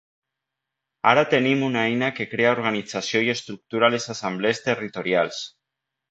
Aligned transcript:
Ara 1.09 1.23
tenim 1.33 1.65
una 1.67 1.83
eina 1.89 2.07
que 2.19 2.25
crea 2.31 2.53
organització 2.57 3.21
i 3.27 3.29
estructura 3.37 3.91
les 3.97 4.07
assemblees 4.17 4.63
territorials. 4.71 5.43